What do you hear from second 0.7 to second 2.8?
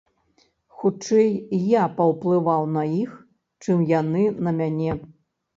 Хутчэй, я паўплываў